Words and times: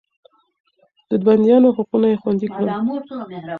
د 1.09 1.11
بنديانو 1.25 1.67
حقونه 1.77 2.07
يې 2.11 2.17
خوندي 2.21 2.47
کړل. 2.55 2.67